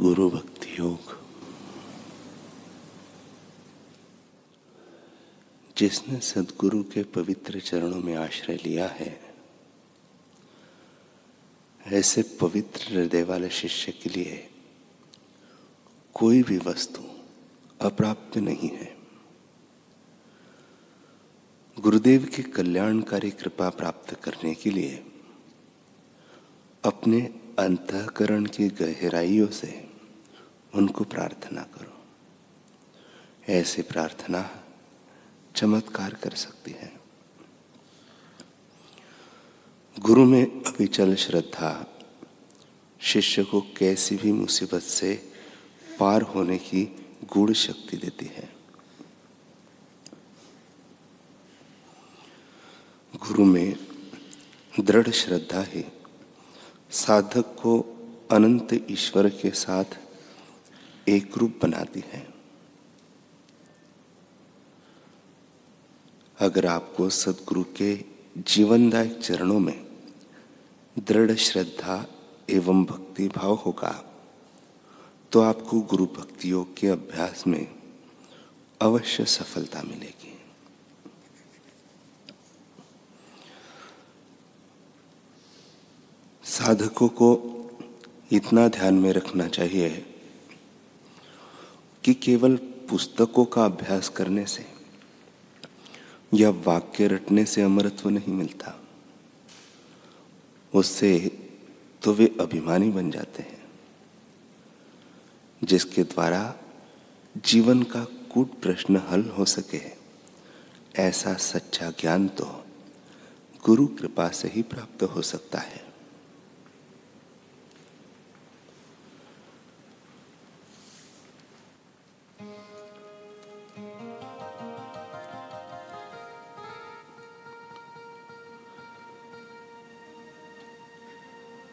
[0.00, 1.12] गुरु भक्ति योग
[5.76, 9.20] जिसने सदगुरु के पवित्र चरणों में आश्रय लिया है,
[11.86, 14.48] ऐसे पवित्र हृदय वाले शिष्य के लिए
[16.14, 17.04] कोई भी वस्तु
[17.80, 18.96] अप्राप्त नहीं है।
[21.76, 25.02] गुरुदेव की कल्याणकारी कृपा प्राप्त करने के लिए,
[26.84, 27.20] अपने
[27.58, 29.93] अंतकरण की गहराइयों से
[30.74, 32.04] उनको प्रार्थना करो।
[33.48, 34.64] ऐसे प्रार्थना
[35.56, 37.00] चमत्कार कर सकती है।
[39.98, 41.98] गुरु में अविचल श्रद्धा,
[43.00, 45.32] शिष्य को कैसी भी मुसीबत से
[46.00, 48.52] पार होने की गूढ़ शक्ति देती है।
[53.16, 53.76] गुरु में
[54.80, 55.84] दृढ़ श्रद्धा ही
[56.90, 57.80] साधक को
[58.30, 59.84] अनंत ईश्वर के साथ
[61.08, 62.26] एक रूप बनाती है।
[66.38, 67.94] अगर आपको सदगुरु के
[68.38, 69.86] जीवनदायक चरणों में
[70.98, 72.04] दृढ़ श्रद्धा
[72.50, 73.92] एवं भक्ति भाव होगा
[75.32, 77.66] तो आपको गुरु भक्ति योग के अभ्यास में
[78.80, 80.32] अवश्य सफलता मिलेगी।
[86.44, 87.30] साधकों को
[88.32, 90.13] इतना ध्यान में रखना चाहिए
[92.04, 92.56] कि केवल
[92.90, 94.66] पुस्तकों का अभ्यास करने से
[96.34, 98.74] या वाक्य रटने से अमरत्व नहीं मिलता।
[100.72, 101.18] उससे
[102.02, 103.62] तो वे अभिमानी बन जाते हैं,
[105.62, 106.54] जिसके द्वारा
[107.36, 109.80] जीवन का कूट प्रश्न हल हो सके।
[111.02, 112.64] ऐसा सच्चा ज्ञान तो
[113.64, 115.93] गुरु कृपा से ही प्राप्त हो सकता है।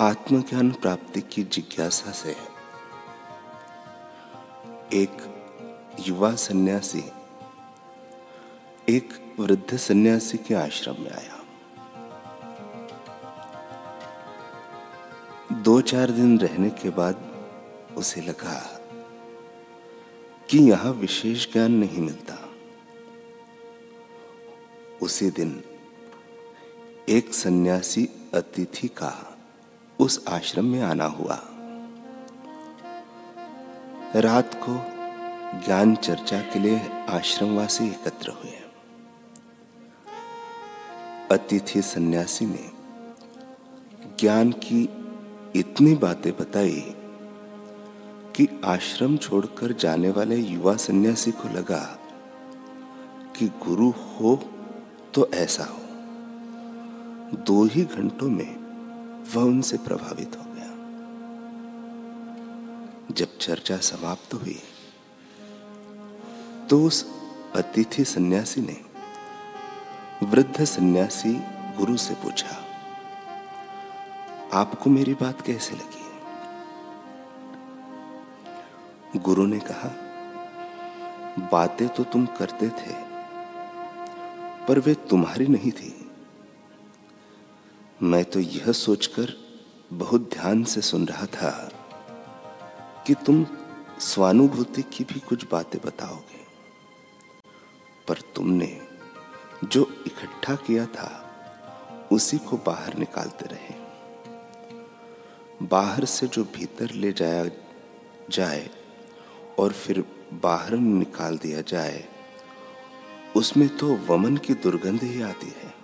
[0.00, 2.36] आत्मज्ञान प्राप्ति की जिज्ञासा से
[4.92, 5.16] एक
[6.00, 7.04] युवा सन्यासी,
[8.88, 11.42] एक वृद्ध सन्यासी के आश्रम में आया।
[15.52, 17.46] दो चार दिन रहने के बाद
[17.96, 18.80] उसे लगा
[20.50, 22.48] कि यहाँ विशेष ज्ञान नहीं मिलता।
[25.02, 25.64] उसी दिन
[27.08, 29.36] एक सन्यासी अतिथि का
[30.00, 31.42] उस आश्रम में आना हुआ।
[34.16, 34.74] रात को
[35.66, 36.80] ज्ञान चर्चा के लिए
[37.10, 38.52] आश्रमवासी एकत्र हुए।
[41.32, 42.70] अतिथि सन्यासी ने
[44.20, 44.88] ज्ञान की
[45.56, 46.94] इतनी बातें बताई
[48.36, 51.98] कि आश्रम छोड़कर जाने वाले युवा सन्यासी को लगा
[53.38, 54.44] कि गुरु हो
[55.14, 55.80] तो ऐसा हो।
[57.36, 58.59] दो ही घंटों में
[59.34, 60.70] वह उनसे प्रभावित हो गया।
[63.14, 64.58] जब चर्चा समाप्त हुई
[66.70, 67.04] तो उस
[67.56, 68.76] अतिथि सन्यासी ने
[70.22, 71.32] वृद्ध सन्यासी
[71.76, 72.56] गुरु से पूछा,
[74.54, 76.04] आपको मेरी बात कैसे लगी?
[79.20, 79.90] गुरु ने कहा,
[81.52, 82.94] बातें तो तुम करते थे,
[84.66, 85.99] पर वे तुम्हारी नहीं थी।
[88.02, 89.32] मैं तो यह सोचकर
[89.92, 91.70] बहुत ध्यान से सुन रहा था
[93.06, 93.46] कि तुम
[94.00, 96.46] स्वानुभूति की भी कुछ बातें बताओगे।
[98.08, 98.80] पर तुमने
[99.64, 101.26] जो इकट्ठा किया था,
[102.12, 103.74] उसी को बाहर निकालते रहे।
[105.66, 107.46] बाहर से जो भीतर ले जाया
[108.30, 108.70] जाए
[109.58, 112.04] और फिर बाहर निकाल दिया जाए,
[113.36, 115.79] उसमें तो वमन की दुर्गंध ही आती है।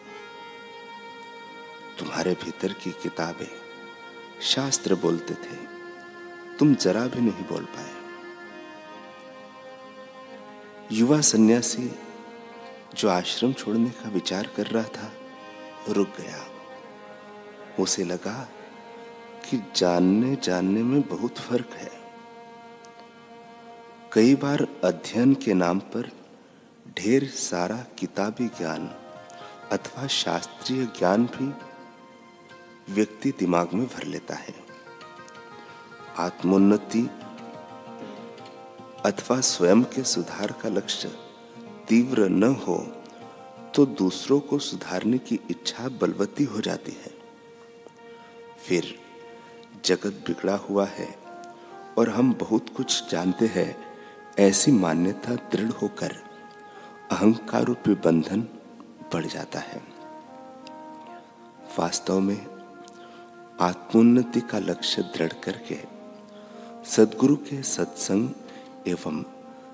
[1.99, 3.51] तुम्हारे भीतर की किताबें
[4.43, 5.57] शास्त्र बोलते थे।
[6.59, 7.93] तुम जरा भी नहीं बोल पाए।
[10.93, 11.93] युवा सन्यासी
[12.95, 15.13] जो आश्रम छोड़ने का विचार कर रहा था,
[15.89, 16.47] रुक गया।
[17.83, 18.49] उसे लगा
[19.51, 21.93] कि जानने जानने में बहुत फ़र्क है।
[24.13, 26.11] कई बार अध्ययन के नाम पर
[26.99, 28.87] ढेर सारा किताबी ज्ञान
[29.73, 31.66] अथवा शास्त्रीय ज्ञान भी
[32.89, 34.55] व्यक्ति दिमाग में भर लेता है।
[36.19, 37.03] आत्मोन्नति
[39.05, 41.09] अथवा स्वयं के सुधार का लक्ष्य
[41.89, 42.77] तीव्र न हो
[43.75, 47.11] तो दूसरों को सुधारने की इच्छा बलवती हो जाती है।
[48.59, 48.95] फिर
[49.85, 51.09] जगत बिगड़ा हुआ है
[51.99, 53.77] और हम बहुत कुछ जानते हैं,
[54.39, 56.15] ऐसी मान्यता दृढ़ होकर
[57.13, 58.41] अहंकार रूपी बंधन
[59.13, 59.83] बढ़ जाता है।
[61.79, 62.56] वास्तव में
[63.61, 65.79] आत्मोन्नति का लक्ष्य दृढ़ करके
[66.85, 68.31] सदगुरु के सत्संग
[68.89, 69.25] एवं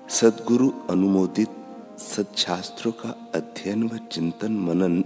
[0.09, 1.49] सदगुरु अनुमोदित
[1.99, 5.03] सदशास्त्रों का अध्ययन व चिंतन मनन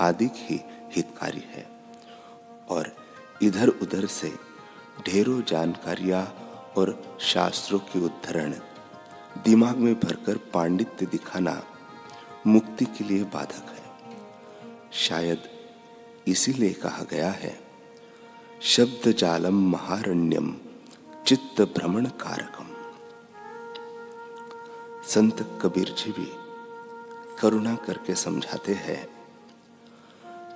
[0.00, 0.60] आदि ही
[0.96, 1.66] हितकारी है।
[2.68, 2.96] और
[3.42, 4.32] इधर उधर से
[5.06, 6.24] ढेरों जानकारियाँ
[6.76, 8.54] और शास्त्रों के उद्धरण,
[9.44, 11.62] दिमाग में भरकर पांडित्य दिखाना
[12.46, 13.86] मुक्ति के लिए बाधक है।
[14.92, 15.42] शायद
[16.28, 17.67] इसीलिए कहा गया है
[18.62, 20.56] शब्द जालम महारण्यम
[21.26, 22.66] चित्त भ्रमण कारकम
[25.04, 26.32] संत कबीर जी भी
[27.40, 29.08] करुणा करके समझाते हैं,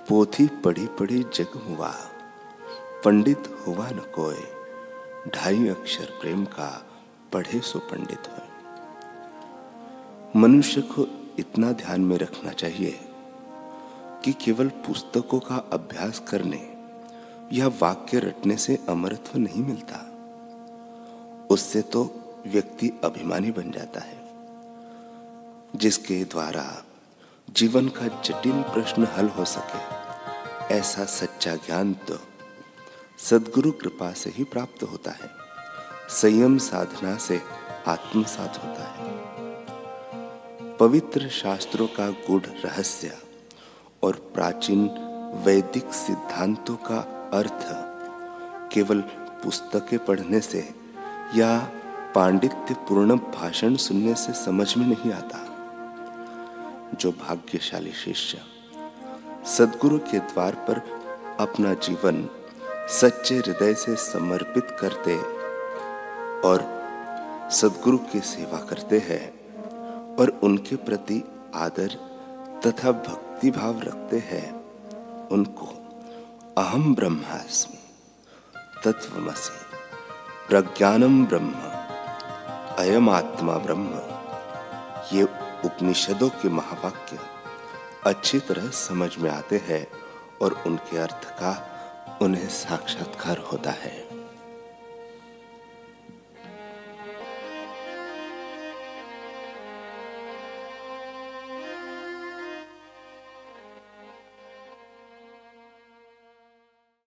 [0.09, 1.91] पोथी पढ़ी पढ़ी जग हुआ,
[3.05, 4.37] पंडित हुआ न कोय
[5.35, 6.85] ढाई अक्षर प्रेम का
[7.33, 8.43] पढ़े सो पंडित हो।
[10.39, 11.07] मनुष्य को
[11.39, 12.99] इतना ध्यान में रखना चाहिए
[14.25, 16.72] कि केवल पुस्तकों का अभ्यास करने
[17.53, 20.09] या वाक्य रटने से अमरत्व नहीं मिलता।
[21.49, 24.23] उससे तो व्यक्ति अभिमानी बन जाता है।
[25.75, 26.83] जिसके द्वारा
[27.49, 30.03] जीवन का जटिल प्रश्न हल हो सके,
[30.75, 32.19] ऐसा सच्चा ज्ञान तो
[33.19, 35.31] सदगुरु कृपा से ही प्राप्त होता है।
[36.09, 37.41] संयम साधना से
[37.87, 39.13] आत्मसात होता है।
[40.77, 43.17] पवित्र शास्त्रों का गुढ़ रहस्य
[44.03, 44.89] और प्राचीन
[45.45, 47.65] वैदिक सिद्धांतों का अर्थ
[48.73, 49.01] केवल
[49.43, 50.59] पुस्तकें पढ़ने से
[51.35, 51.57] या
[52.15, 55.39] पांडित्य पूर्ण भाषण सुनने से समझ में नहीं आता।
[56.99, 58.37] जो भाग्यशाली शिष्य
[59.45, 60.81] सदगुरु के द्वार पर
[61.39, 62.27] अपना जीवन
[62.89, 65.17] सच्चे हृदय से समर्पित करते
[66.47, 66.63] और
[67.51, 71.21] सदगुरु की सेवा करते हैं और उनके प्रति
[71.55, 71.95] आदर
[72.65, 74.51] तथा भक्ति भाव रखते हैं,
[75.29, 75.65] उनको
[76.57, 77.77] अहम ब्रह्मास्मि
[78.83, 79.53] तत्वमसि
[80.49, 81.53] प्रज्ञानम ब्रह्म।
[82.79, 84.01] अयम आत्मा ब्रह्म।
[85.17, 85.23] ये
[85.65, 87.19] उपनिषदों के महावाक्य
[88.05, 89.87] अच्छी तरह समझ में आते हैं
[90.41, 91.53] और उनके अर्थ का
[92.21, 94.12] उन्हें साक्षात्कार होता है।